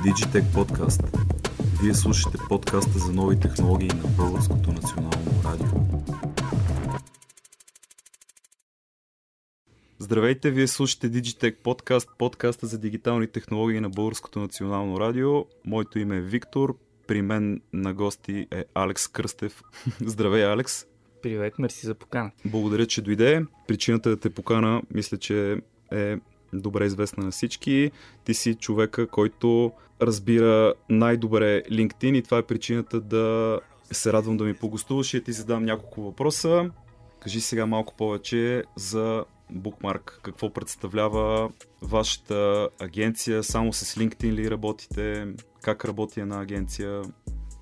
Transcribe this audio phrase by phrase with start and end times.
[0.00, 1.02] Digitech Podcast.
[1.82, 5.66] Вие слушате подкаста за нови технологии на Българското национално радио.
[9.98, 15.44] Здравейте, вие слушате Digitech Podcast, подкаста за дигитални технологии на Българското национално радио.
[15.64, 16.76] Моето име е Виктор,
[17.06, 19.62] при мен на гости е Алекс Кръстев.
[20.00, 20.86] Здравей, Алекс!
[21.22, 22.30] Привет, мерси за покана.
[22.44, 23.44] Благодаря, че дойде.
[23.68, 25.62] Причината да те покана, мисля, че
[25.92, 26.16] е
[26.52, 27.90] добре известна на всички.
[28.24, 33.60] Ти си човека, който разбира най-добре LinkedIn и това е причината да
[33.92, 36.70] се радвам да ми погостуваш и ти задам няколко въпроса.
[37.20, 39.24] Кажи сега малко повече за
[39.54, 40.20] Bookmark.
[40.22, 41.50] Какво представлява
[41.82, 43.42] вашата агенция?
[43.42, 45.26] Само с LinkedIn ли работите?
[45.62, 47.02] Как работи една агенция?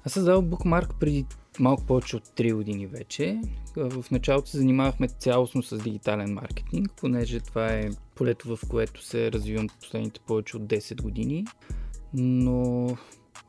[0.04, 1.26] Аз създал Bookmark преди
[1.60, 3.40] малко повече от 3 години вече.
[3.76, 9.32] В началото се занимавахме цялостно с дигитален маркетинг, понеже това е полето, в което се
[9.32, 11.44] развивам последните повече от 10 години.
[12.14, 12.88] Но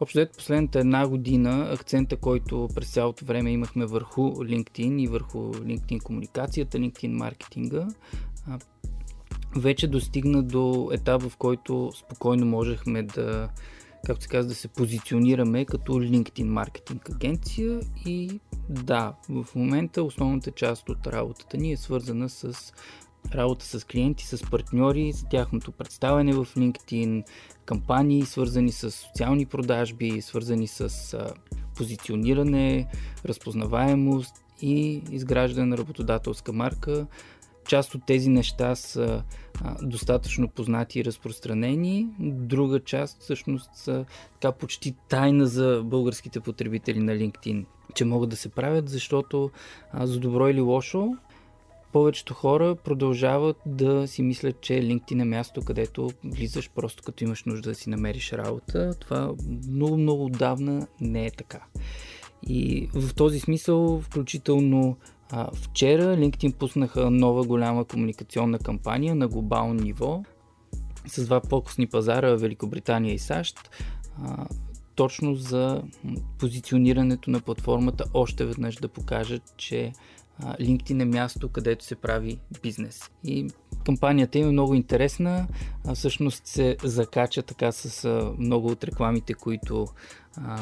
[0.02, 5.38] Общо след последната една година акцента, който през цялото време имахме върху LinkedIn и върху
[5.54, 7.88] LinkedIn комуникацията, LinkedIn маркетинга,
[9.56, 13.50] вече достигна до етап, в който спокойно можехме да
[14.06, 17.80] както се казва, да се позиционираме като LinkedIn маркетинг агенция.
[18.06, 22.74] И да, в момента основната част от работата ни е свързана с
[23.36, 27.24] работа с клиенти, с партньори, за тяхното представяне в LinkedIn,
[27.66, 31.18] кампании, свързани с социални продажби, свързани с
[31.78, 32.88] позициониране,
[33.26, 37.08] разпознаваемост и изграждане на работодателска марка,
[37.70, 39.24] част от тези неща са
[39.64, 47.00] а, достатъчно познати и разпространени, друга част всъщност са така почти тайна за българските потребители
[47.00, 49.52] на LinkedIn, че могат да се правят, защото
[49.92, 51.18] а, за добро или лошо
[51.92, 57.44] повечето хора продължават да си мислят, че LinkedIn е място, където влизаш просто като имаш
[57.44, 58.94] нужда да си намериш работа.
[59.00, 59.34] Това
[59.70, 61.66] много, много отдавна не е така.
[62.48, 64.98] И в този смисъл, включително
[65.54, 70.24] вчера LinkedIn пуснаха нова голяма комуникационна кампания на глобално ниво
[71.08, 73.70] с два по-късни пазара Великобритания и САЩ.
[74.96, 75.84] Точно за
[76.40, 79.94] позиционирането на платформата още веднъж да покажат, че
[80.42, 83.12] LinkedIn е място, където се прави бизнес.
[83.24, 83.48] И
[83.86, 85.48] кампанията им е много интересна.
[85.94, 89.88] Всъщност се закача така с много от рекламите, които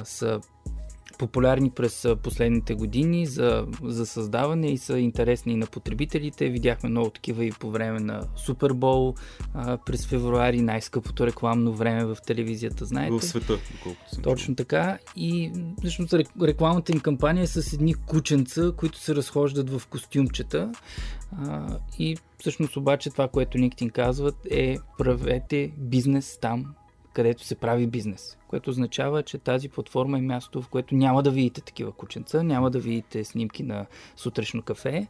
[0.03, 0.39] са
[1.17, 6.49] популярни през последните години за, за създаване и са интересни на потребителите.
[6.49, 9.15] Видяхме много такива и по време на Супербол
[9.85, 13.17] през февруари, най-скъпото рекламно време в телевизията, знаете.
[13.17, 14.97] В света, доколкото съм Точно така.
[15.15, 20.71] И всъщност рекламната им кампания е с едни кученца, които се разхождат в костюмчета.
[21.37, 26.65] А, и всъщност обаче това, което LinkedIn казват е правете бизнес там,
[27.17, 31.31] където се прави бизнес, което означава, че тази платформа е място, в което няма да
[31.31, 33.85] видите такива кученца, няма да видите снимки на
[34.15, 35.07] сутрешно кафе,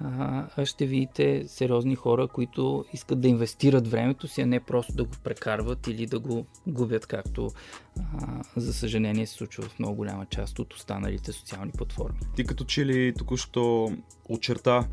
[0.00, 5.04] а ще видите сериозни хора, които искат да инвестират времето си, а не просто да
[5.04, 7.50] го прекарват или да го губят, както
[7.98, 12.18] а, за съжаление се случва в много голяма част от останалите социални платформи.
[12.36, 13.92] Ти като че ли току-що
[14.28, 14.88] очерта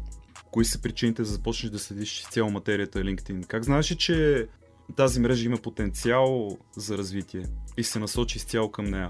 [0.51, 3.45] кои са причините да започнеш да следиш цяло материята LinkedIn?
[3.45, 4.47] Как знаеш, че
[4.95, 7.45] тази мрежа има потенциал за развитие
[7.77, 9.09] и се насочи изцяло към нея.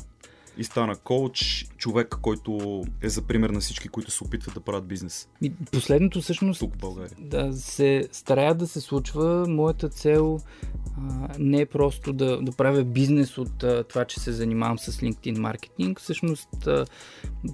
[0.57, 4.87] И стана коуч, човек, който е за пример на всички, които се опитват да правят
[4.87, 5.29] бизнес.
[5.41, 7.17] И последното всъщност Тук в България.
[7.19, 9.47] Да се старая да се случва.
[9.47, 10.39] Моята цел
[10.97, 14.91] а, не е просто да, да правя бизнес от а, това, че се занимавам с
[14.91, 15.99] LinkedIn маркетинг.
[15.99, 16.85] Всъщност, а,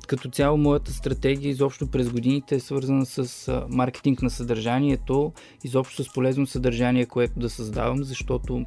[0.07, 5.33] като цяло, моята стратегия изобщо през годините е свързана с а, маркетинг на съдържанието,
[5.63, 8.65] изобщо с полезно съдържание, което да създавам, защото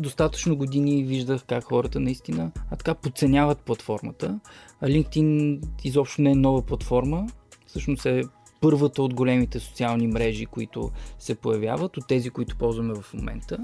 [0.00, 4.40] достатъчно години виждах как хората наистина а така подценяват платформата.
[4.82, 7.26] LinkedIn изобщо не е нова платформа,
[7.66, 8.22] всъщност е
[8.60, 13.58] първата от големите социални мрежи, които се появяват, от тези, които ползваме в момента.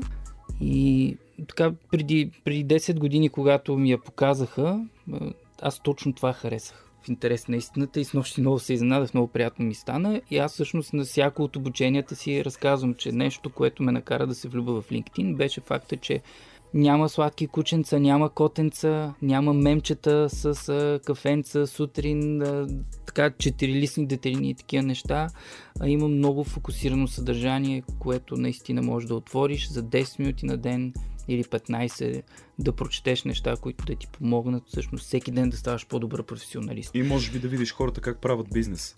[0.60, 1.16] И
[1.48, 4.84] така, преди, преди 10 години, когато ми я показаха,
[5.62, 9.28] аз точно това харесах в интерес на истината и с нощи много се изненадах, много
[9.28, 13.82] приятно ми стана и аз всъщност на всяко от обученията си разказвам, че нещо, което
[13.82, 16.22] ме накара да се влюба в LinkedIn беше факта, че
[16.74, 22.68] няма сладки кученца, няма котенца, няма мемчета с а, кафенца сутрин, а,
[23.06, 25.28] така четирилистни детелини и такива неща.
[25.80, 30.92] А има много фокусирано съдържание, което наистина можеш да отвориш за 10 минути на ден
[31.28, 32.22] или 15
[32.58, 36.90] да прочетеш неща, които да ти помогнат всъщност всеки ден да ставаш по-добър професионалист.
[36.94, 38.96] И може би да видиш хората как правят бизнес.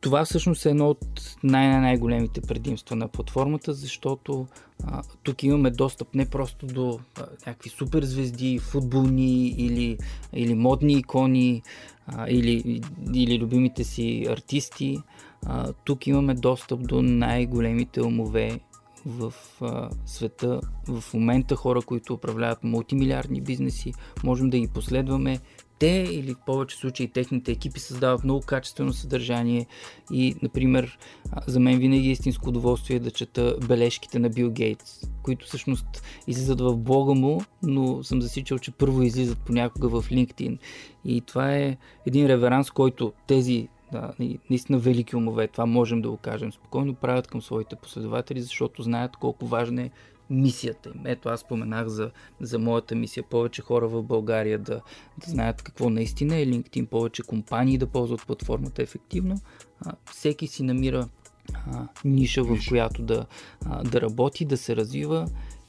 [0.00, 4.46] Това всъщност е едно от най-най-големите предимства на платформата, защото
[4.84, 9.98] а, тук имаме достъп не просто до а, някакви суперзвезди, футболни или,
[10.32, 11.62] или модни икони,
[12.06, 12.80] а, или,
[13.14, 14.98] или любимите си артисти.
[15.46, 18.60] А, тук имаме достъп до най-големите умове
[19.06, 20.60] в а, света.
[20.88, 23.92] В момента хора, които управляват мултимилиардни бизнеси,
[24.24, 25.40] можем да ги последваме.
[25.78, 29.66] Те или в повече случаи техните екипи създават много качествено съдържание
[30.12, 30.98] и, например,
[31.46, 36.60] за мен винаги е истинско удоволствие да чета бележките на Бил Гейтс, които всъщност излизат
[36.60, 40.58] в блога му, но съм засичал, че първо излизат понякога в LinkedIn.
[41.04, 41.76] И това е
[42.06, 44.12] един реверанс, който тези да,
[44.50, 49.16] наистина велики умове, това можем да го кажем спокойно, правят към своите последователи, защото знаят
[49.16, 49.90] колко важна е
[50.30, 51.02] мисията им.
[51.04, 52.10] Ето аз споменах за,
[52.40, 53.22] за моята мисия.
[53.22, 54.80] Повече хора в България да,
[55.18, 59.40] да знаят какво наистина е LinkedIn, повече компании да ползват платформата ефективно.
[59.80, 61.08] А, всеки си намира
[61.54, 63.26] а, ниша, в която да,
[63.66, 65.28] а, да работи, да се развива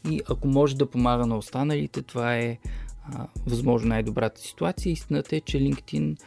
[0.10, 2.58] и ако може да помага на останалите, това е
[3.06, 4.92] а, възможно най-добрата ситуация.
[4.92, 6.18] Истината е, че LinkedIn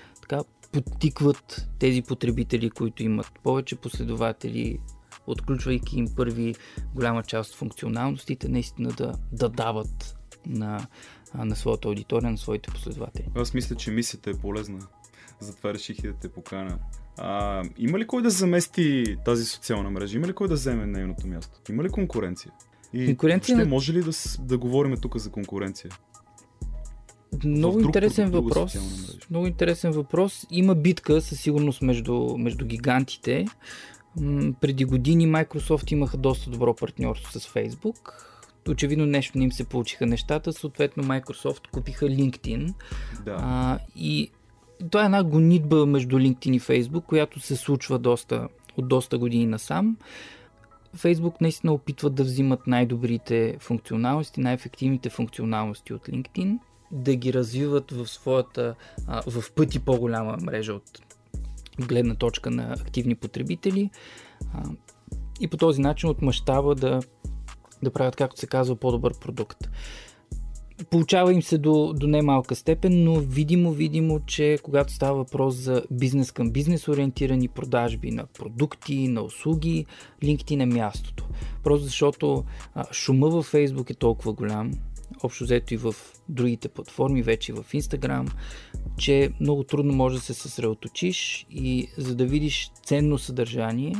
[0.73, 4.79] така подтикват тези потребители, които имат повече последователи,
[5.27, 6.55] отключвайки им първи
[6.95, 10.17] голяма част от функционалностите, наистина да, да дават
[10.47, 10.87] на,
[11.35, 13.29] на своята аудитория, на своите последователи.
[13.35, 14.79] Аз мисля, че мисията е полезна.
[15.41, 16.79] Затова реших и да те покана.
[17.19, 20.17] А, има ли кой да замести тази социална мрежа?
[20.17, 21.61] Има ли кой да вземе нейното място?
[21.71, 22.53] Има ли конкуренция?
[22.93, 24.11] И конкуренция ще може ли да,
[24.41, 25.91] да говорим тук за конкуренция?
[27.44, 28.76] Много интересен въпрос.
[29.31, 30.46] Много интересен въпрос.
[30.50, 33.46] Има битка със сигурност между, между гигантите.
[34.20, 38.12] М- преди години Microsoft имаха доста добро партньорство с Facebook.
[38.69, 40.52] Очевидно нещо не им се получиха нещата.
[40.52, 42.75] Съответно Microsoft купиха LinkedIn.
[43.25, 43.37] Да.
[43.40, 44.31] А, и
[44.90, 49.46] това е една гонитба между LinkedIn и Facebook, която се случва доста, от доста години
[49.46, 49.96] насам.
[50.96, 56.58] Facebook наистина опитват да взимат най-добрите функционалности, най-ефективните функционалности от LinkedIn
[56.93, 58.75] да ги развиват в своята,
[59.06, 61.00] а, в пъти по-голяма мрежа от
[61.79, 63.91] гледна точка на активни потребители
[64.55, 64.62] а,
[65.41, 67.00] и по този начин от мащаба да,
[67.83, 69.69] да правят, както се казва, по-добър продукт.
[70.91, 75.82] Получава им се до, до немалка степен, но видимо, видимо, че когато става въпрос за
[75.91, 79.87] бизнес към бизнес ориентирани продажби на продукти, на услуги,
[80.23, 81.29] LinkedIn е мястото.
[81.65, 82.44] Просто защото
[82.75, 84.73] а, шума във Facebook е толкова голям,
[85.26, 85.94] общо взето и в
[86.28, 88.31] другите платформи, вече в Instagram,
[88.99, 93.94] че много трудно може да се съсредоточиш и за да видиш ценно съдържание,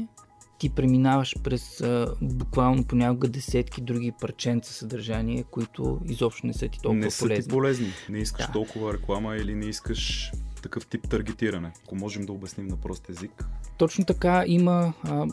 [0.59, 6.79] ти преминаваш през а, буквално понякога десетки други парченца съдържание, които изобщо не са ти
[6.83, 7.43] толкова не са полезни.
[7.43, 7.89] Ти полезни.
[8.09, 8.53] Не искаш да.
[8.53, 10.33] толкова реклама или не искаш
[10.63, 13.49] такъв тип таргетиране, ако можем да обясним на прост език.
[13.79, 15.27] Точно така има а,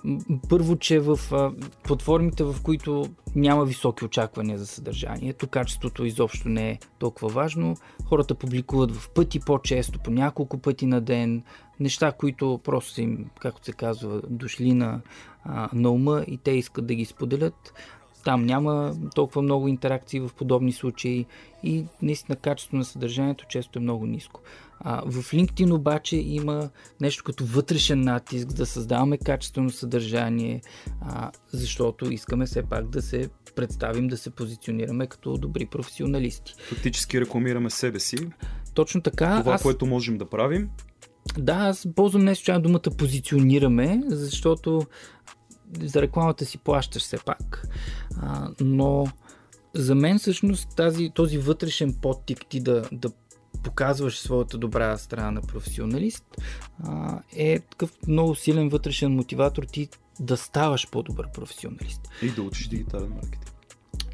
[0.49, 1.51] първо, че в а,
[1.83, 3.05] платформите, в които
[3.35, 7.75] няма високи очаквания за съдържанието, качеството изобщо не е толкова важно.
[8.05, 11.43] Хората публикуват в пъти по-често, по няколко пъти на ден,
[11.79, 15.01] неща, които просто им, както се казва, дошли на,
[15.43, 17.73] а, на ума и те искат да ги споделят.
[18.23, 21.25] Там няма толкова много интеракции в подобни случаи
[21.63, 24.41] и наистина качеството на съдържанието често е много ниско.
[24.79, 26.69] А, в LinkedIn обаче има
[27.01, 30.61] нещо като вътрешен натиск да създаваме качествено съдържание,
[31.01, 36.53] а, защото искаме все пак да се представим, да се позиционираме като добри професионалисти.
[36.69, 38.17] Фактически рекламираме себе си.
[38.73, 39.39] Точно така.
[39.39, 39.61] Това, аз...
[39.61, 40.69] което можем да правим.
[41.37, 44.81] Да, аз ползвам не случайно думата позиционираме, защото
[45.81, 47.67] за рекламата си плащаш все пак.
[48.21, 49.07] А, но
[49.73, 53.11] за мен всъщност тази, този вътрешен подтик ти да, да
[53.63, 56.23] показваш своята добра страна на професионалист,
[56.83, 59.89] а, е такъв много силен вътрешен мотиватор ти
[60.19, 62.01] да ставаш по-добър професионалист.
[62.21, 63.51] И да учиш дигитален маркетинг.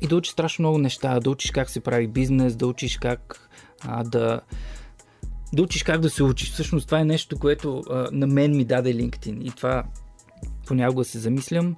[0.01, 3.49] И да учиш страшно много неща, да учиш как се прави бизнес, да учиш как
[3.81, 4.41] а, да
[5.53, 6.51] да учиш как да се учиш.
[6.51, 9.83] Всъщност това е нещо, което а, на мен ми даде LinkedIn и това
[10.69, 11.75] понякога се замислям.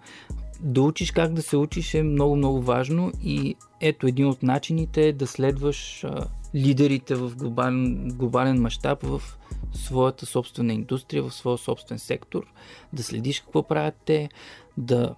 [0.60, 5.07] Да учиш как да се учиш е много, много важно и ето един от начините
[5.07, 6.05] е да следваш
[6.55, 9.21] лидерите в глобален, глобален мащаб в
[9.74, 12.43] своята собствена индустрия, в своя собствен сектор,
[12.93, 14.29] да следиш какво правят те,
[14.77, 15.15] да,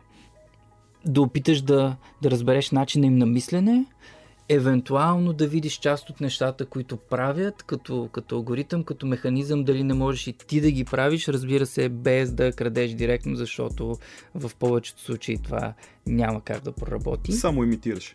[1.06, 3.86] да опиташ да, да разбереш начина им на мислене
[4.50, 9.94] евентуално да видиш част от нещата, които правят, като, като алгоритъм, като механизъм, дали не
[9.94, 13.98] можеш и ти да ги правиш, разбира се, без да крадеш директно, защото
[14.36, 15.74] в повечето случаи това
[16.08, 17.32] няма как да проработи.
[17.32, 18.14] Само имитираш.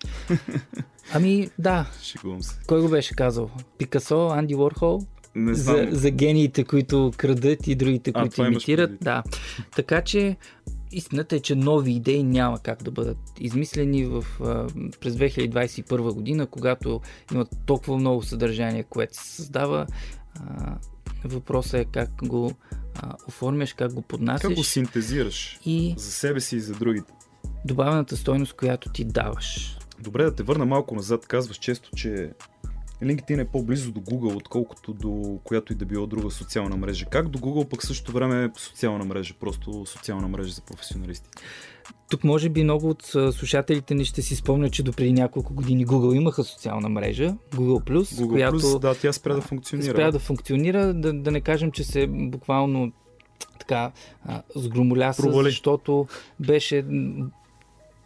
[1.12, 1.90] Ами, да.
[2.02, 2.58] Шегувам се.
[2.66, 3.50] Кой го беше казал?
[3.78, 5.00] Пикасо, Анди Уорхол?
[5.34, 5.76] Не знам.
[5.76, 8.90] За, за гениите, които крадат и другите, А, които имитират.
[9.00, 9.22] Да.
[9.76, 10.36] Така че
[10.92, 14.24] истината е, че нови идеи няма как да бъдат измислени в,
[15.00, 17.00] през 2021 година, когато
[17.32, 19.86] има толкова много съдържание, което се създава.
[21.24, 22.52] Въпросът е как го
[22.94, 25.58] а, оформяш, как го поднасяш Как го синтезираш?
[25.66, 27.12] и За себе си и за другите.
[27.64, 29.78] добавената стойност, която ти даваш.
[30.00, 31.26] Добре, да те върна малко назад.
[31.26, 32.30] Казваш често, че
[33.02, 37.06] LinkedIn е по-близо до Google, отколкото до която и да било друга социална мрежа.
[37.06, 41.28] Как до Google пък също време е социална мрежа, просто социална мрежа за професионалисти?
[42.10, 43.02] Тук може би много от
[43.32, 48.28] слушателите ни ще си спомнят, че допреди няколко години Google имаха социална мрежа, Google+, Google
[48.28, 49.90] която да, тя спря да функционира.
[49.90, 52.92] спря да функционира, да, да не кажем, че се буквално
[53.58, 53.92] така
[54.56, 56.06] сгромоляса, защото
[56.40, 56.84] беше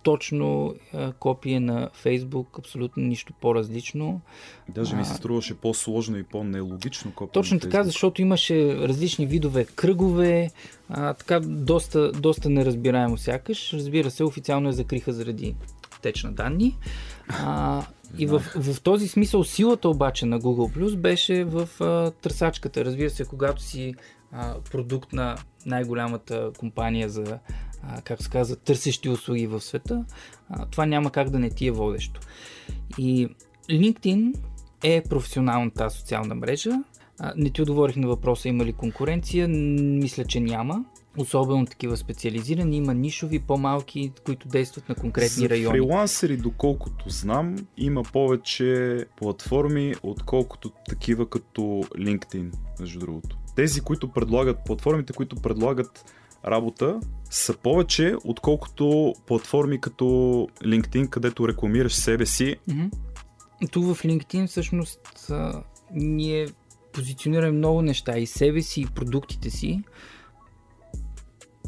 [0.02, 4.20] точно а, копие на Facebook, абсолютно нищо по-различно.
[4.68, 10.50] Даже ми се струваше по-сложно и по-нелогично копие Точно така, защото имаше различни видове кръгове,
[10.88, 13.72] а, така доста, доста неразбираемо сякаш.
[13.72, 15.54] Разбира се, официално я закриха заради
[16.02, 16.76] теч на данни.
[17.28, 17.82] А,
[18.18, 22.84] и в, в този смисъл силата обаче на Google Plus беше в а, търсачката.
[22.84, 23.94] Разбира се, когато си
[24.32, 27.38] а, продукт на най-голямата компания за,
[27.82, 30.04] а, как се казва, търсещи услуги в света,
[30.48, 32.20] а, това няма как да не ти е водещо.
[32.98, 33.28] И
[33.70, 34.34] LinkedIn
[34.84, 36.70] е професионалната социална мрежа.
[37.20, 39.48] А, Не ти отговорих на въпроса има ли конкуренция.
[39.48, 40.84] Мисля, че няма.
[41.18, 42.76] Особено такива специализирани.
[42.76, 45.78] Има нишови, по-малки, които действат на конкретни За райони.
[45.78, 51.60] фрилансери, доколкото знам, има повече платформи, отколкото такива като
[51.98, 53.38] LinkedIn, между другото.
[53.56, 56.04] Тези, които предлагат, платформите, които предлагат
[56.46, 57.00] работа,
[57.32, 60.04] са повече, отколкото платформи като
[60.62, 62.56] LinkedIn, където рекламираш себе си.
[62.68, 62.86] Мгм.
[63.70, 65.62] Тук в LinkedIn всъщност а,
[65.94, 66.48] ние
[66.92, 69.82] позиционираме много неща и себе си, и продуктите си.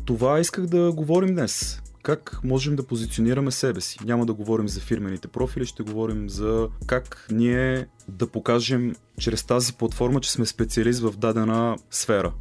[0.05, 1.83] Това исках да говорим днес.
[2.03, 3.99] Как можем да позиционираме себе си?
[4.05, 9.73] Няма да говорим за фирмените профили, ще говорим за как ние да покажем чрез тази
[9.73, 12.33] платформа, че сме специалист в дадена сфера.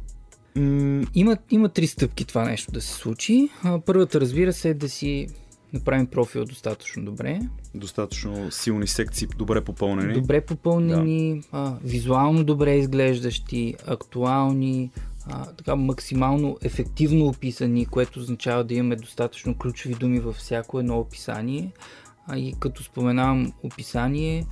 [1.14, 3.48] Има, има три стъпки това нещо да се случи.
[3.86, 5.28] Първата, разбира се, е да си
[5.72, 7.40] направим профил достатъчно добре.
[7.74, 10.14] достатъчно силни секции, добре попълнени.
[10.14, 14.90] Добре попълнени, а, визуално добре изглеждащи, актуални,
[15.26, 20.98] а, така максимално ефективно описани, което означава да имаме достатъчно ключови думи във всяко едно
[20.98, 21.72] описание.
[22.26, 24.46] А, и като споменавам описание,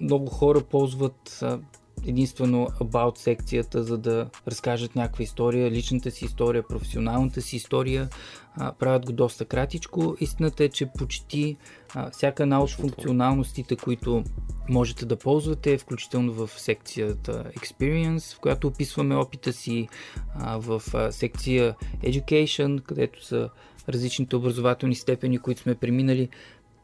[0.00, 1.58] много хора ползват а,
[2.06, 8.08] единствено About секцията, за да разкажат някаква история, личната си история, професионалната си история.
[8.56, 10.16] А, правят го доста кратичко.
[10.20, 11.56] Истината е, че почти
[11.94, 14.24] а, всяка една от функционалностите, които
[14.68, 19.88] можете да ползвате, включително в секцията Experience, в която описваме опита си,
[20.34, 23.50] а, в а, секция Education, където са
[23.88, 26.28] различните образователни степени, които сме преминали.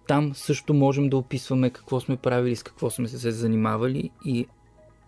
[0.08, 4.46] Там също можем да описваме какво сме правили, с какво сме се занимавали и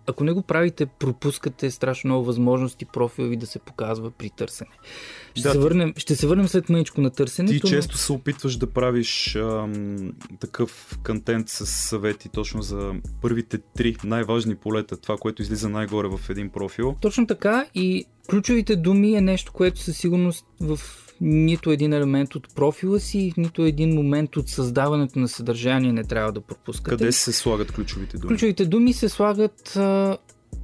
[0.08, 4.70] ако не го правите, пропускате страшно много възможности профила ви да се показва при търсене.
[5.34, 7.52] Ще, Да, се, върнем, ще се върнем след мъничко на търсенето.
[7.52, 13.58] Ти но- често се опитваш да правиш ам, такъв контент с съвети точно за първите
[13.76, 16.96] три най-важни полета, това, което излиза най-горе в един профил.
[17.00, 20.80] Точно така и ключовите думи е нещо, което със сигурност в
[21.20, 26.32] нито един елемент от профила си, нито един момент от създаването на съдържание не трябва
[26.32, 26.96] да пропускате.
[26.96, 28.28] Къде се слагат ключовите думи?
[28.28, 30.18] Ключовите думи се слагат а,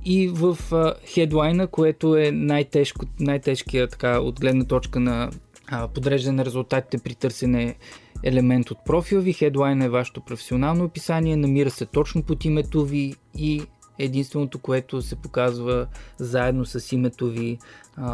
[0.04, 5.30] и в а, хедлайна, което е най-тежко, най-тежкия така, от гледна точка на
[5.68, 7.76] а, подреждане на резултатите при търсене
[8.22, 9.32] елемент от профила ви.
[9.32, 13.62] Хедлайн е вашето професионално описание, намира се точно под името ви и
[13.98, 15.86] единственото, което се показва
[16.18, 17.58] заедно с името ви,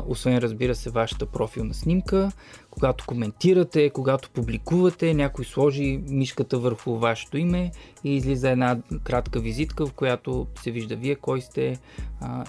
[0.07, 2.33] освен разбира се вашата профилна снимка.
[2.71, 7.71] Когато коментирате, когато публикувате, някой сложи мишката върху вашето име
[8.05, 11.79] и излиза една кратка визитка, в която се вижда вие кой сте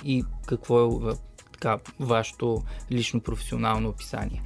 [0.05, 1.13] и какво е
[1.53, 4.41] така, вашето лично професионално описание.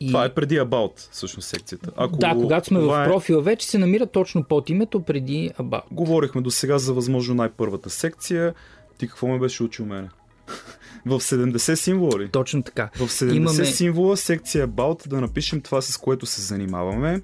[0.00, 0.06] И...
[0.06, 1.90] Това е преди About, всъщност секцията.
[1.96, 5.82] Ако Да, когато сме в е- профила, вече се намира точно под името преди About.
[5.90, 8.54] Говорихме до сега за възможно най-първата секция.
[8.98, 10.08] Ти какво ме беше учил мене?
[11.06, 12.28] В 70 символа ли?
[12.28, 12.90] Точно така.
[12.94, 13.64] В 70 Имаме...
[13.64, 17.22] символа секция About да напишем това с което се занимаваме.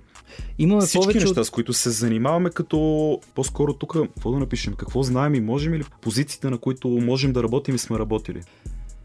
[0.59, 1.47] Имаме Всички повече неща, от...
[1.47, 5.85] с които се занимаваме, като по-скоро тук, какво да напишем, какво знаем и можем или
[6.01, 8.43] позициите, на които можем да работим и сме работили.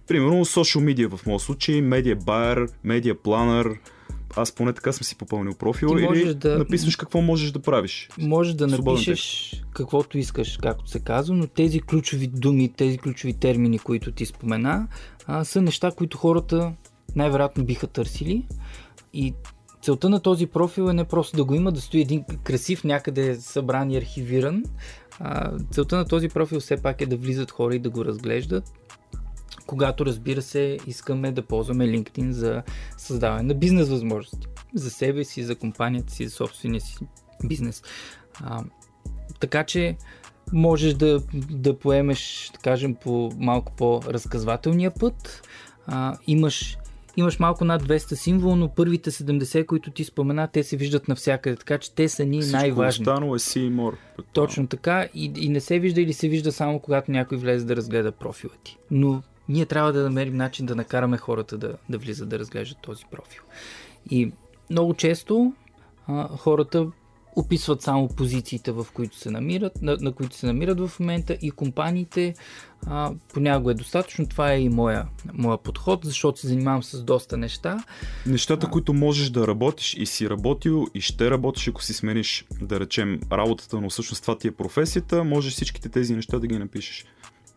[0.08, 3.78] Примерно, social media в моят случай, media buyer, media planner,
[4.36, 6.58] аз поне така съм си попълнил профила или да...
[6.58, 8.10] написваш какво можеш да правиш.
[8.18, 9.66] Можеш да напишеш текст.
[9.74, 14.88] каквото искаш, както се казва, но тези ключови думи, тези ключови термини, които ти спомена,
[15.26, 16.74] а, са неща, които хората
[17.16, 18.48] най-вероятно биха търсили
[19.14, 19.34] и
[19.82, 23.36] целта на този профил е не просто да го има, да стои един красив някъде
[23.36, 24.64] събран и архивиран.
[25.20, 28.64] А, целта на този профил все пак е да влизат хора и да го разглеждат,
[29.68, 32.64] когато разбира се искаме да ползваме LinkedIn за
[32.98, 34.48] създаване на бизнес възможности.
[34.74, 36.98] За себе си, за компанията си, за собствения си
[37.44, 37.84] бизнес.
[38.44, 38.64] А,
[39.40, 39.98] така че
[40.54, 45.48] можеш да, да поемеш, да кажем, по малко по-разказвателния път.
[45.88, 46.78] А, имаш
[47.18, 51.56] имаш малко над 200 символа, но първите 70, които ти спомена, те се виждат навсякъде,
[51.56, 53.04] така че те са ни Всичко най-важни.
[53.04, 53.96] останало е see more.
[54.34, 57.76] Точно така и, и не се вижда или се вижда само когато някой влезе да
[57.76, 58.78] разгледа профила ти.
[58.92, 63.06] Но ние трябва да намерим начин да накараме хората да, да влизат да разглеждат този
[63.12, 63.42] профил.
[64.10, 64.32] И
[64.70, 65.54] много често
[66.08, 66.88] а, хората
[67.38, 71.51] описват само позициите, в които се намират, на, на които се намират в момента и
[71.51, 72.34] компаниите.
[72.86, 74.27] А, понякога е достатъчно.
[74.27, 77.84] Това е и моя, моя подход, защото се занимавам с доста неща.
[78.25, 78.70] Нещата, а...
[78.70, 83.20] които можеш да работиш и си работил и ще работиш, ако си смениш, да речем,
[83.32, 87.06] работата, но всъщност това ти е професията, можеш всичките тези неща да ги напишеш.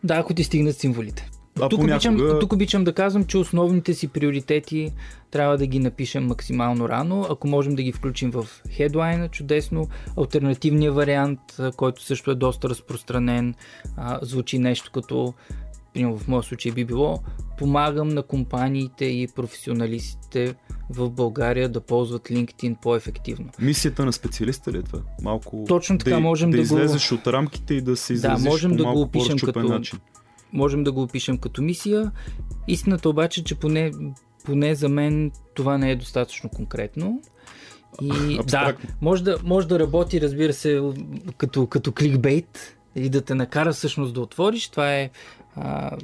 [0.03, 1.29] Да, ако ти стигнат символите.
[1.61, 2.09] А тук, понякога...
[2.09, 4.91] обичам, тук обичам да казвам, че основните си приоритети
[5.31, 7.27] трябва да ги напишем максимално рано.
[7.29, 9.87] Ако можем да ги включим в хедлайна, чудесно.
[10.17, 11.39] Альтернативният вариант,
[11.75, 13.55] който също е доста разпространен,
[14.21, 15.33] звучи нещо като,
[15.93, 17.19] примерно в моя случай би било,
[17.57, 20.55] помагам на компаниите и професионалистите
[20.89, 23.49] в България да ползват LinkedIn по-ефективно.
[23.59, 24.99] Мисията на специалиста ли е това?
[25.21, 27.15] Малко Точно така да, можем да, да излезеш го...
[27.15, 29.99] от рамките и да се изразиш да, можем по да го опишем като, начин
[30.53, 32.11] можем да го опишем като мисия.
[32.67, 33.91] Истината обаче, че поне,
[34.45, 37.21] поне за мен това не е достатъчно конкретно.
[38.01, 40.81] И да, може да, може да работи, разбира се,
[41.37, 44.69] като, като кликбейт и да те накара всъщност да отвориш.
[44.69, 45.09] Това е
[45.55, 45.97] а,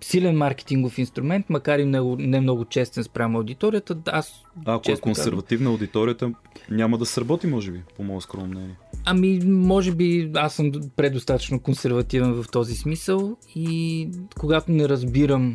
[0.00, 3.96] силен маркетингов инструмент, макар и много, не много честен спрямо аудиторията.
[4.06, 6.32] Аз, Ако е консервативна казвам, аудиторията,
[6.70, 8.76] няма да сработи, може би, по мое скромно мнение.
[9.04, 15.54] Ами, може би аз съм предостатъчно консервативен в този смисъл и когато не разбирам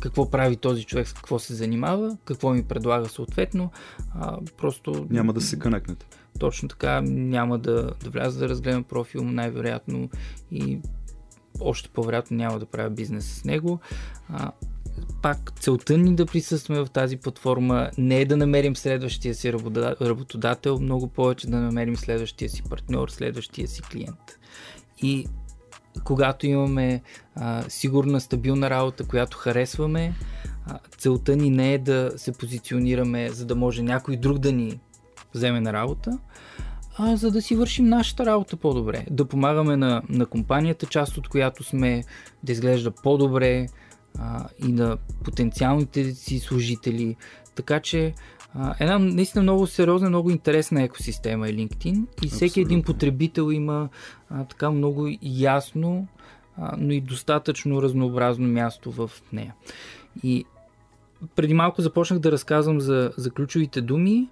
[0.00, 3.70] какво прави този човек, с какво се занимава, какво ми предлага съответно,
[4.14, 5.06] а, просто...
[5.10, 6.06] Няма да се кънекнете.
[6.38, 10.10] Точно така, няма да, да вляза да разгледам профил, най-вероятно
[10.50, 10.78] и
[11.60, 13.80] още по-вероятно няма да правя бизнес с него.
[14.28, 14.52] А,
[15.22, 19.52] пак целта ни да присъстваме в тази платформа не е да намерим следващия си
[20.00, 24.38] работодател, много повече да намерим следващия си партньор, следващия си клиент.
[25.02, 25.26] И
[26.04, 27.02] когато имаме
[27.34, 30.14] а, сигурна, стабилна работа, която харесваме,
[30.66, 34.80] а, целта ни не е да се позиционираме, за да може някой друг да ни
[35.34, 36.18] вземе на работа,
[36.98, 39.06] а за да си вършим нашата работа по-добре.
[39.10, 42.04] Да помагаме на, на компанията, част от която сме
[42.42, 43.66] да изглежда по-добре
[44.18, 47.16] а, и на потенциалните си служители.
[47.54, 48.14] Така че
[48.54, 52.68] а, една наистина много сериозна, много интересна екосистема е LinkedIn и всеки Абсолютно.
[52.68, 53.88] един потребител има
[54.30, 56.06] а, така много ясно,
[56.56, 59.54] а, но и достатъчно разнообразно място в нея.
[60.22, 60.44] И
[61.36, 64.28] преди малко започнах да разказвам за, за ключовите думи.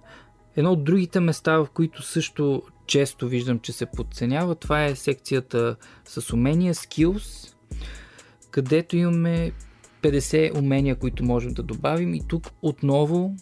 [0.55, 5.75] Едно от другите места, в които също често виждам, че се подценява, това е секцията
[6.05, 7.55] с умения, skills,
[8.51, 9.51] където имаме
[10.01, 12.13] 50 умения, които можем да добавим.
[12.13, 13.35] И тук отново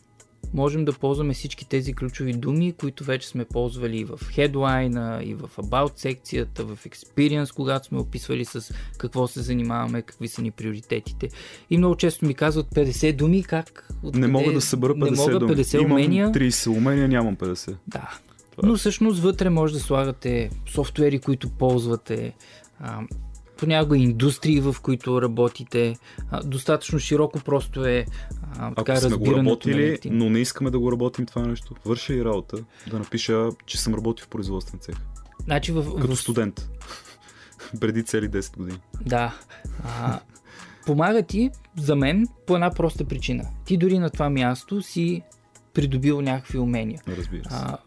[0.54, 5.34] можем да ползваме всички тези ключови думи, които вече сме ползвали и в headline, и
[5.34, 10.52] в about секцията, в experience, когато сме описвали с какво се занимаваме, какви са ни
[10.52, 11.30] приоритетите.
[11.70, 13.90] И много често ми казват 50 думи, как...
[14.04, 15.94] Не мога да събера 50 не мога 50 думи.
[15.94, 16.22] умения.
[16.22, 17.76] Имам 30 умения, нямам 50.
[17.88, 18.20] Да.
[18.52, 18.68] Това.
[18.68, 22.34] Но всъщност вътре може да слагате софтуери, които ползвате,
[23.62, 25.95] понякога индустрии, в които работите.
[26.32, 28.06] А, достатъчно широко просто е
[28.58, 32.13] а, така Ако сме го работили, но не искаме да го работим това нещо, върши
[32.13, 32.58] и работа
[32.89, 34.95] да напиша, че съм работил в производствен цех.
[35.43, 36.19] Значи в, Като в...
[36.19, 36.69] студент.
[37.80, 38.80] Преди цели 10 години.
[39.06, 39.36] Да.
[39.84, 40.19] А,
[40.86, 43.43] помага ти за мен по една проста причина.
[43.65, 45.21] Ти дори на това място си
[45.74, 47.02] придобил някакви умения.
[47.08, 47.56] Разбира се.
[47.56, 47.78] А,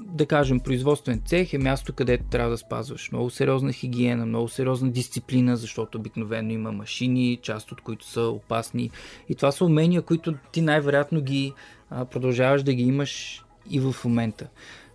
[0.00, 4.90] да кажем, производствен цех е място, където трябва да спазваш много сериозна хигиена, много сериозна
[4.90, 8.90] дисциплина, защото обикновено има машини, част от които са опасни.
[9.28, 11.52] И това са умения, които ти най-вероятно ги
[11.90, 14.48] а, продължаваш да ги имаш и в момента.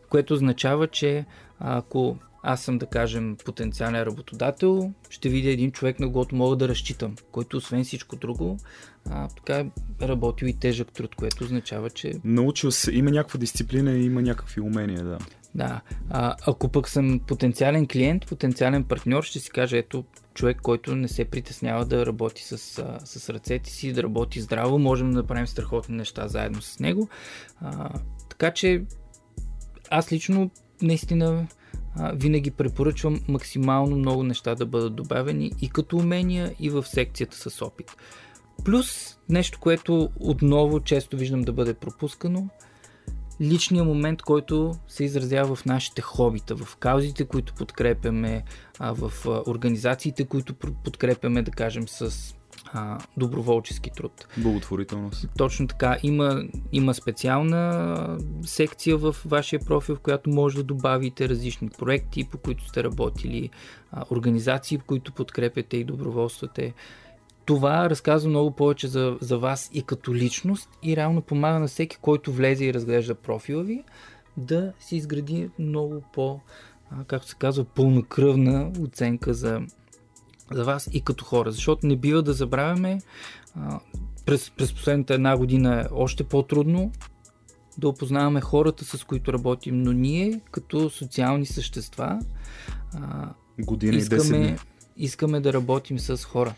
[0.10, 1.26] Което означава, че
[1.60, 6.68] ако аз съм, да кажем, потенциален работодател, ще видя един човек, на когото мога да
[6.68, 8.58] разчитам, който освен всичко друго,
[9.10, 9.66] а, така е
[10.02, 12.13] работил и тежък труд, което означава, че...
[12.24, 15.18] Научил се, има някаква дисциплина и има някакви умения, да.
[15.56, 20.96] Да, а, ако пък съм потенциален клиент, потенциален партньор, ще си кажа, ето, човек, който
[20.96, 22.58] не се притеснява да работи с,
[23.06, 27.10] с ръцете си, да работи здраво, можем да направим страхотни неща заедно с него.
[27.62, 27.89] А,
[28.30, 28.84] така че
[29.89, 31.48] аз лично наистина
[32.13, 37.62] винаги препоръчвам максимално много неща да бъдат добавени и като умения, и в секцията с
[37.62, 37.96] опит.
[38.65, 42.49] Плюс нещо, което отново често виждам да бъде пропускано,
[43.41, 48.43] личният момент, който се изразява в нашите хобита, в каузите, които подкрепяме,
[48.80, 49.12] в
[49.47, 52.36] организациите, които подкрепяме, да кажем, с
[52.73, 54.28] а, доброволчески труд.
[54.38, 55.30] Благотворителност.
[55.38, 55.97] Точно така.
[56.04, 62.38] Има, има специална секция в вашия профил, в която може да добавите различни проекти, по
[62.38, 63.49] които сте работили,
[63.91, 66.73] а, организации, в които подкрепяте и доброволствате.
[67.45, 71.97] Това разказва много повече за, за вас и като личност и реално помага на всеки,
[72.01, 73.84] който влезе и разглежда профила ви,
[74.38, 76.39] да си изгради много по,
[77.08, 79.62] както се казва, пълнокръвна оценка за,
[80.51, 81.51] за вас и като хора.
[81.51, 83.01] Защото не бива да забравяме,
[83.56, 83.79] а,
[84.25, 86.91] през, през последната една година е още по-трудно
[87.77, 92.19] да опознаваме хората, с които работим, но ние като социални същества
[92.93, 93.29] а,
[93.60, 94.58] Година искаме,
[94.97, 96.53] искаме да работим с хора.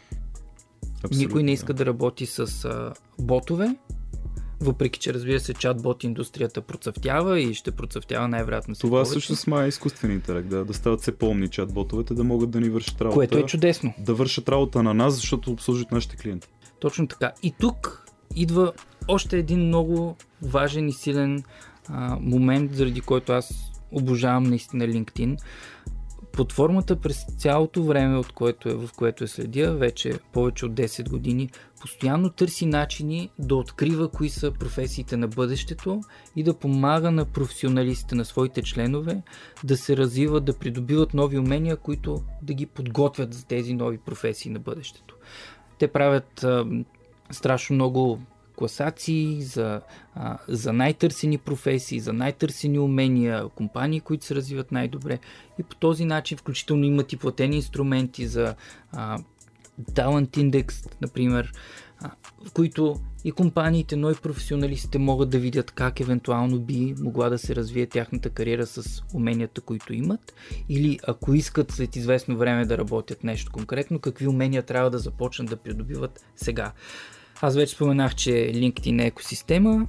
[1.06, 3.76] Абсолютно, Никой не иска да, работи с а, ботове,
[4.60, 9.12] въпреки че разбира се чат-бот индустрията процъфтява и ще процъфтява най-вероятно Това повече.
[9.12, 12.70] също с май изкуствен интелект, да, да стават все по-умни чат-ботовете, да могат да ни
[12.70, 13.15] вършат работа.
[13.15, 13.94] Което е чудесно.
[14.00, 16.48] Да вършат работа на нас, защото обслужват нашите клиенти.
[16.80, 17.32] Точно така.
[17.44, 18.74] И тук идва
[19.08, 21.44] още един много важен и силен
[21.89, 25.38] а, момент, заради който аз обожавам наистина LinkedIn
[26.36, 31.10] платформата през цялото време, от което е, в което е следя, вече повече от 10
[31.10, 31.50] години,
[31.82, 36.02] постоянно търси начини да открива кои са професиите на бъдещето
[36.36, 39.21] и да помага на професионалистите, на своите членове
[39.63, 44.52] да се развиват, да придобиват нови умения, които да ги подготвят за тези нови професии
[44.52, 45.15] на бъдещето.
[45.80, 46.65] Те правят а,
[47.32, 48.19] страшно много
[48.56, 49.82] класации, за,
[50.15, 55.20] а, за най-търсени професии, за най-търсени умения, компании, които се развиват най-добре.
[55.60, 58.56] И по този начин, включително имат и платени инструменти за
[58.91, 59.20] а,
[59.82, 61.52] Talent Index, например,
[62.02, 62.12] а,
[62.46, 67.38] в които и компаниите, но и професионалистите могат да видят как евентуално би могла да
[67.38, 70.34] се развие тяхната кариера с уменията, които имат.
[70.70, 75.50] Или ако искат след известно време да работят нещо конкретно, какви умения трябва да започнат
[75.50, 76.72] да придобиват сега.
[77.41, 79.88] Аз вече споменах, че LinkedIn е екосистема.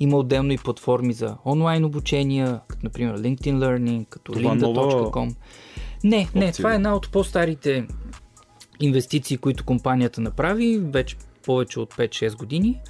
[0.00, 5.34] Има отделно и платформи за онлайн обучения, като например LinkedIn Learning, като lynda.com.
[6.04, 7.86] Не, не, това е една от по-старите
[8.80, 11.16] инвестиции, които компанията направи вече
[11.48, 12.80] повече от 5-6 години,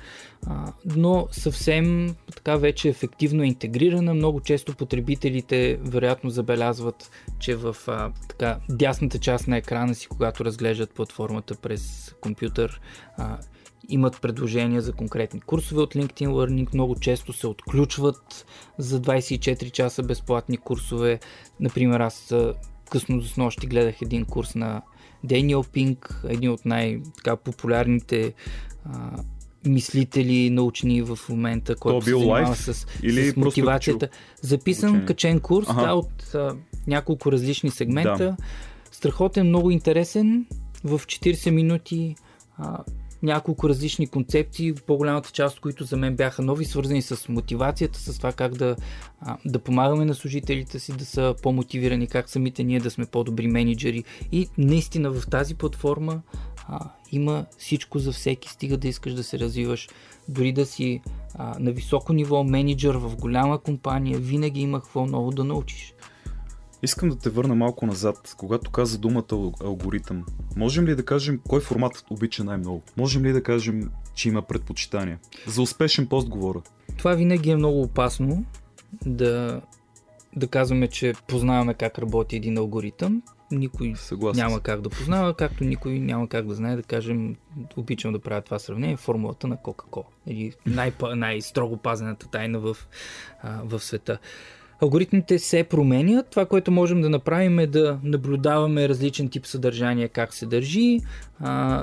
[0.97, 4.15] но съвсем така вече ефективно е интегрирана.
[4.15, 10.45] Много често потребителите вероятно забелязват, че в а, така дясната част на екрана си, когато
[10.45, 12.81] разглеждат платформата през компютър,
[13.17, 13.39] а,
[13.89, 18.47] имат предложения за конкретни курсове от LinkedIn Learning, много често се отключват
[18.79, 21.21] за 24 часа безплатни курсове.
[21.61, 22.35] Например, аз
[22.91, 24.83] късно до нощи гледах един курс на
[25.25, 28.35] Дениел Пинк, един от най-популярните
[29.67, 34.09] мислители, научни в момента, който се занимава с, Или с мотивацията.
[34.43, 35.07] Записан, учение.
[35.07, 35.87] качен курс ага.
[35.87, 38.17] да, от а, няколко различни сегмента.
[38.19, 38.37] Да.
[38.91, 40.47] Страхотен, много интересен.
[40.85, 42.15] В 40 минути
[42.59, 42.79] а,
[43.23, 48.17] няколко различни концепции, по-голямата част от които за мен бяха нови, свързани с мотивацията, с
[48.17, 48.77] това как да,
[49.45, 54.05] да помагаме на служителите си да са по-мотивирани, как самите ние да сме по-добри менеджери.
[54.33, 56.23] И наистина в тази платформа
[56.69, 59.89] а, има всичко за всеки, стига да искаш да се развиваш,
[60.29, 61.01] дори да си
[61.35, 65.95] а, на високо ниво менеджер в голяма компания, винаги има какво ново да научиш.
[66.83, 70.25] Искам да те върна малко назад, когато каза думата алгоритъм.
[70.57, 72.83] Можем ли да кажем кой формат обича най-много?
[72.97, 75.19] Можем ли да кажем, че има предпочитания?
[75.47, 76.63] За успешен пост говоря.
[76.97, 78.45] Това винаги е много опасно
[79.07, 79.61] да,
[80.37, 83.23] да казваме, че познаваме как работи един алгоритъм.
[83.51, 87.37] Никой Съгласен няма как да познава, както никой няма как да знае да кажем,
[87.77, 90.07] обичам да правя това сравнение, формулата на Кока-Кола.
[90.27, 92.77] Или най- най-строго пазената тайна в,
[93.43, 94.19] а, в света.
[94.83, 96.31] Алгоритмите се променят.
[96.31, 101.01] Това, което можем да направим е да наблюдаваме различен тип съдържание, как се държи,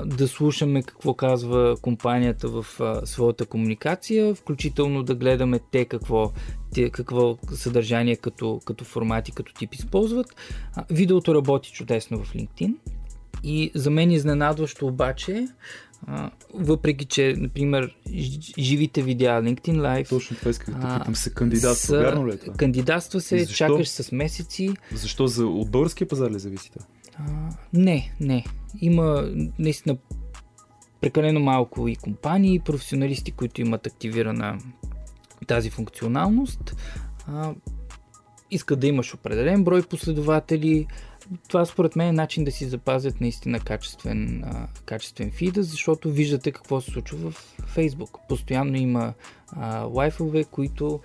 [0.04, 2.66] да слушаме какво казва компанията в
[3.04, 6.32] своята комуникация, включително да гледаме те какво,
[6.74, 10.36] те, какво съдържание като, като формати, като тип използват.
[10.90, 12.74] Видеото работи чудесно в LinkedIn.
[13.44, 15.46] И за мен изненадващо обаче
[16.06, 17.96] а, въпреки, че, например,
[18.58, 20.08] живите видеа LinkedIn Live.
[20.08, 21.34] Точно това исках да питам се.
[21.34, 22.52] Кандидатства, вярно ли е това?
[22.52, 24.74] Кандидатства се, чакаш с месеци.
[24.92, 25.26] Защо?
[25.26, 26.86] За, от българския пазар ли зависи това?
[27.18, 28.44] А, не, не.
[28.80, 29.96] Има наистина
[31.00, 34.58] прекалено малко и компании, и професионалисти, които имат активирана
[35.46, 36.76] тази функционалност.
[37.26, 37.54] А,
[38.50, 40.86] искат да имаш определен брой последователи,
[41.48, 46.52] това според мен е начин да си запазят наистина качествен, а, качествен фида, защото виждате
[46.52, 48.18] какво се случва в Facebook.
[48.28, 49.14] Постоянно има
[49.52, 51.00] а, лайфове, които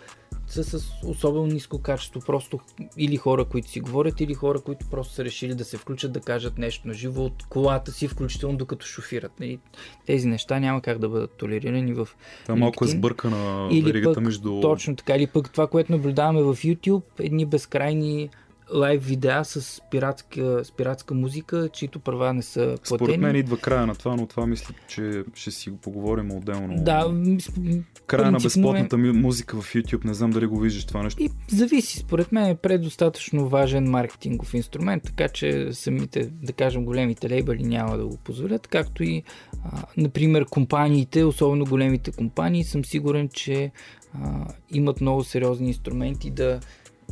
[0.47, 2.59] са с особено ниско качество, просто
[2.97, 6.19] или хора, които си говорят, или хора, които просто са решили да се включат да
[6.19, 9.39] кажат нещо на живо от колата си, включително докато шофират.
[9.39, 9.59] Нали,
[10.05, 12.07] тези неща няма как да бъдат толерирани в
[12.43, 14.61] Това малко е сбъркана веригата между...
[14.61, 18.29] Точно така, или пък това, което наблюдаваме в YouTube, едни безкрайни
[18.73, 22.97] лайв видеа с пиратска, с пиратска музика, чието права не са платени.
[22.97, 26.83] Според мен идва края на това, но това мисля, че ще си го поговорим отделно.
[26.83, 27.13] Да,
[28.07, 28.99] края на безплатната е...
[28.99, 31.23] музика в YouTube, не знам дали го виждаш това нещо.
[31.23, 37.29] И зависи, според мен е предостатъчно важен маркетингов инструмент, така че самите, да кажем, големите
[37.29, 39.23] лейбъли няма да го позволят, както и,
[39.63, 43.71] а, например, компаниите, особено големите компании, съм сигурен, че
[44.13, 46.59] а, имат много сериозни инструменти да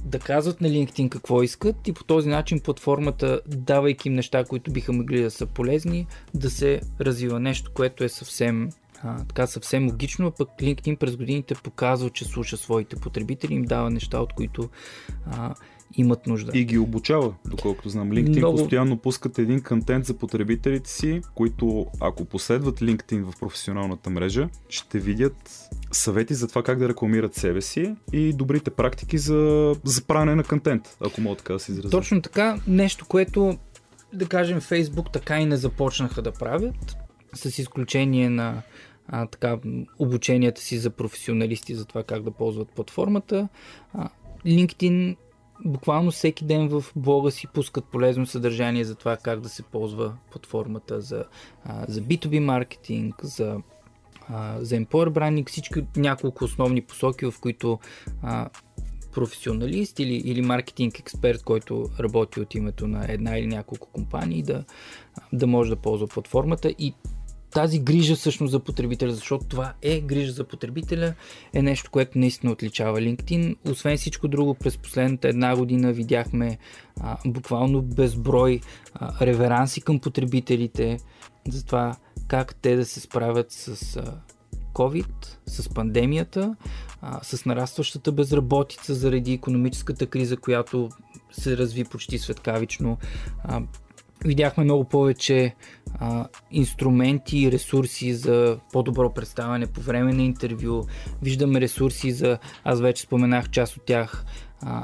[0.06, 4.72] да казват на LinkedIn какво искат и по този начин платформата, давайки им неща, които
[4.72, 8.70] биха могли да са полезни, да се развива нещо, което е съвсем
[9.04, 13.64] а, така съвсем логично, а пък LinkedIn през годините показва, че слуша своите потребители, им
[13.64, 14.70] дава неща, от които
[15.32, 15.56] а,
[15.98, 16.52] имат нужда.
[16.56, 18.10] И ги обучава, доколкото знам.
[18.10, 18.58] LinkedIn Много...
[18.58, 25.00] постоянно пускат един контент за потребителите си, които ако последват LinkedIn в професионалната мрежа, ще
[25.00, 30.36] видят съвети за това как да рекламират себе си и добрите практики за, за правене
[30.36, 31.90] на контент, ако мога така да се изразя.
[31.90, 33.58] Точно така, нещо, което
[34.14, 36.98] да кажем Facebook така и не започнаха да правят,
[37.34, 38.62] с изключение на
[39.08, 39.58] а, така,
[40.00, 43.48] обученията си за професионалисти за това как да ползват платформата.
[43.94, 44.10] А,
[44.46, 45.16] LinkedIn
[45.66, 50.14] буквално всеки ден в блога си пускат полезно съдържание за това как да се ползва
[50.32, 51.26] платформата за,
[51.88, 53.58] за B2B маркетинг, за,
[54.60, 57.80] за employer branding, всички няколко основни посоки, в които
[59.12, 64.64] професионалист или, или маркетинг експерт, който работи от името на една или няколко компании, да,
[65.34, 66.70] да може да ползва платформата.
[66.70, 66.94] И
[67.52, 71.14] тази грижа всъщност за потребителя, защото това е грижа за потребителя,
[71.54, 73.56] е нещо, което наистина отличава LinkedIn.
[73.72, 76.58] Освен всичко друго, през последната една година видяхме
[77.00, 78.60] а, буквално безброй
[78.94, 80.98] а, реверанси към потребителите
[81.48, 81.96] за това
[82.28, 84.22] как те да се справят с а,
[84.74, 86.56] COVID, с пандемията,
[87.02, 90.90] а, с нарастващата безработица заради економическата криза, която
[91.32, 92.98] се разви почти светкавично.
[93.44, 93.62] А,
[94.26, 95.56] видяхме много повече
[96.00, 100.84] а, инструменти и ресурси за по-добро представяне по време на интервю.
[101.22, 104.26] Виждаме ресурси за, аз вече споменах част от тях,
[104.62, 104.84] а,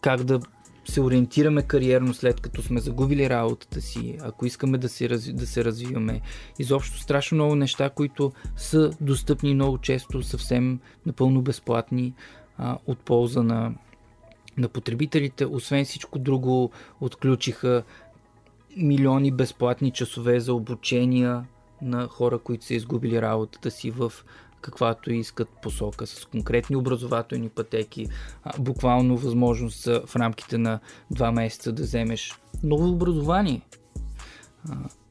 [0.00, 0.40] как да
[0.84, 5.46] се ориентираме кариерно след като сме загубили работата си, ако искаме да се, разви, да
[5.46, 6.20] се развиваме.
[6.58, 12.14] Изобщо страшно много неща, които са достъпни много често съвсем напълно безплатни
[12.58, 13.74] а, от полза на,
[14.56, 15.46] на потребителите.
[15.46, 17.82] Освен всичко друго, отключиха
[18.78, 21.44] милиони безплатни часове за обучения
[21.82, 24.12] на хора, които са изгубили работата си в
[24.60, 28.06] каквато искат посока, с конкретни образователни пътеки,
[28.58, 33.62] буквално възможност в рамките на два месеца да вземеш ново образование.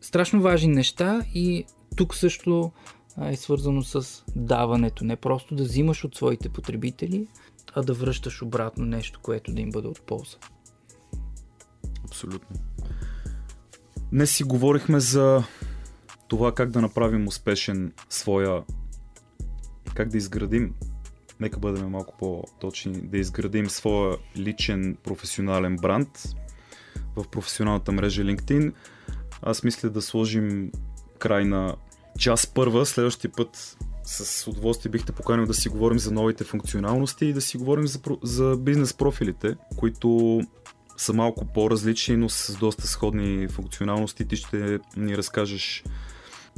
[0.01, 2.71] Страшно важни неща и тук също
[3.25, 5.05] е свързано с даването.
[5.05, 7.27] Не просто да взимаш от своите потребители,
[7.75, 10.37] а да връщаш обратно нещо, което да им бъде от полза.
[12.05, 12.57] Абсолютно.
[14.11, 15.43] Днес си говорихме за
[16.27, 18.63] това как да направим успешен своя,
[19.93, 20.73] как да изградим,
[21.39, 26.09] нека бъдем малко по-точни, да изградим своя личен професионален бранд
[27.15, 28.73] в професионалната мрежа LinkedIn.
[29.41, 30.71] Аз мисля да сложим
[31.19, 31.75] край на
[32.19, 37.33] час първа, следващия път с удоволствие бихте поканил да си говорим за новите функционалности и
[37.33, 40.41] да си говорим за, за бизнес профилите, които
[40.97, 44.27] са малко по-различни, но с доста сходни функционалности.
[44.27, 45.83] Ти ще ни разкажеш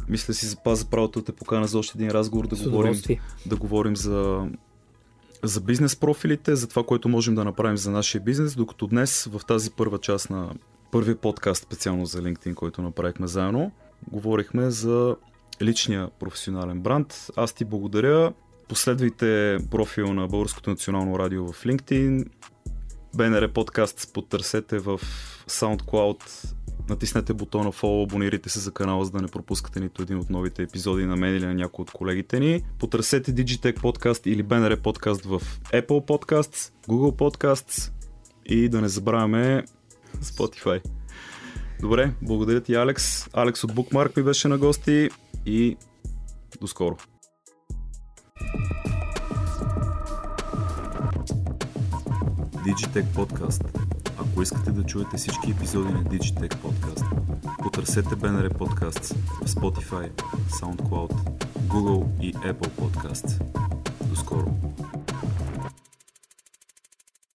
[0.10, 3.02] мисля си запаза правото да те покана за още един разговор, да, говорим,
[3.46, 4.48] да говорим за
[5.44, 9.42] за бизнес профилите, за това, което можем да направим за нашия бизнес, докато днес в
[9.48, 10.54] тази първа част на
[10.92, 13.72] първия подкаст, специално за LinkedIn, който направихме заедно,
[14.12, 15.16] говорихме за
[15.62, 17.28] личния професионален бранд.
[17.36, 18.34] Аз ти благодаря.
[18.68, 22.26] Последвайте профил на Българското национално радио в LinkedIn.
[23.14, 25.02] БНР подкаст потърсете в
[25.48, 26.54] SoundCloud.
[26.90, 30.64] Натиснете бутона follow, абонирайте се за канала, за да не пропускате нито един от новите
[30.64, 32.64] епизоди на мен или на някой от колегите ни.
[32.80, 35.42] Потърсете Digitech подкаст или БНР подкаст в
[35.74, 37.92] Apple Podcasts, Google Podcasts
[38.46, 39.64] и да не забравяме
[40.22, 40.82] Spotify.
[41.82, 43.28] Добре, благодаря ти Алекс.
[43.34, 45.10] Алекс от Bookmark ми беше на гости
[45.46, 45.78] и
[46.62, 46.98] до скоро.
[52.66, 53.64] Digitech Podcast.
[54.20, 57.06] Ако искате да чуете всички епизоди на Digitech Podcast,
[57.64, 60.10] потърсете BNR Podcasts в Spotify,
[60.50, 63.44] SoundCloud, Google и Apple Podcasts.
[64.10, 64.52] До скоро!